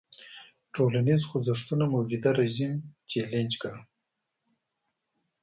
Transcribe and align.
ټولنیز 0.73 1.21
خوځښتونه 1.29 1.85
موجوده 1.93 2.31
رژیم 2.41 2.73
چلنج 3.11 3.51
کړي. 3.61 3.81